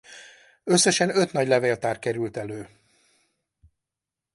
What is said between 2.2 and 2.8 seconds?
elő.